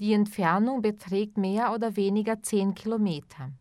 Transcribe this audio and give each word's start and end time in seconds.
Die 0.00 0.14
Entfernung 0.14 0.80
beträgt 0.80 1.36
mehr 1.36 1.74
oder 1.74 1.94
weniger 1.94 2.42
zehn 2.42 2.74
Kilometer. 2.74 3.52